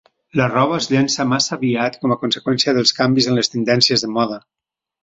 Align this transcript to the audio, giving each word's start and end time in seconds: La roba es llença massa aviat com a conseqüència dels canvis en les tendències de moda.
La 0.39 0.45
roba 0.53 0.77
es 0.83 0.87
llença 0.93 1.27
massa 1.35 1.53
aviat 1.59 2.01
com 2.07 2.17
a 2.17 2.19
conseqüència 2.25 2.77
dels 2.81 2.97
canvis 3.03 3.31
en 3.35 3.41
les 3.43 3.55
tendències 3.57 4.07
de 4.09 4.13
moda. 4.19 4.43